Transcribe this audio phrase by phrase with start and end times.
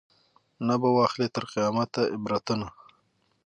[0.67, 2.67] نه به واخلي تر قیامته عبرتونه